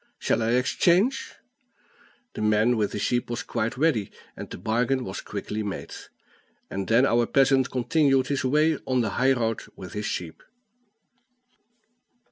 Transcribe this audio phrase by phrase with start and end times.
[0.17, 1.35] Shall I exchange?"
[2.33, 5.93] The man with the sheep was quite ready, and the bargain was quickly made.
[6.71, 10.41] And then our peasant continued his way on the high road with his sheep.